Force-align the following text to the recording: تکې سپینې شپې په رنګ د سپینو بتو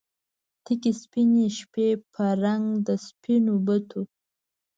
تکې 0.65 0.91
سپینې 1.01 1.45
شپې 1.57 1.87
په 2.13 2.23
رنګ 2.43 2.65
د 2.87 2.89
سپینو 3.07 3.53
بتو 3.65 4.01